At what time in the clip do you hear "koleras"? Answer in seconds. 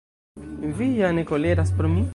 1.33-1.77